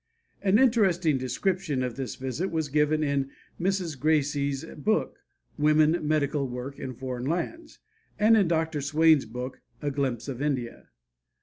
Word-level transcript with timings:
An 0.41 0.57
interesting 0.57 1.19
description 1.19 1.83
of 1.83 1.95
this 1.95 2.15
visit 2.15 2.51
is 2.55 2.69
given 2.69 3.03
in 3.03 3.29
Mrs. 3.59 3.99
Gracey's 3.99 4.65
book, 4.79 5.19
"Woman's 5.59 5.99
Medical 6.01 6.47
Work 6.47 6.79
in 6.79 6.95
Foreign 6.95 7.25
Lands," 7.25 7.77
and 8.17 8.35
in 8.35 8.47
Dr. 8.47 8.81
Swain's 8.81 9.25
book, 9.27 9.61
"A 9.79 9.91
Glimpse 9.91 10.27
of 10.27 10.41
India." 10.41 10.87